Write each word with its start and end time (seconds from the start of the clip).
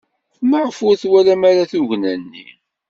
Maɣef 0.49 0.77
ur 0.87 0.95
twalam 1.01 1.41
ara 1.49 1.69
tugna-nni? 1.71 2.47